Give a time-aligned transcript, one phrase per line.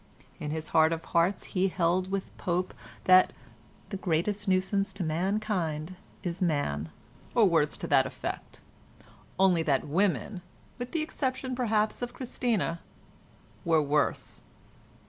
[0.39, 3.31] In his heart of hearts he held with Pope that
[3.89, 6.89] "the greatest nuisance to mankind is man"
[7.35, 10.41] or words to that effect—only that women,
[10.79, 12.79] with the exception perhaps of Christina,
[13.63, 14.41] were worse.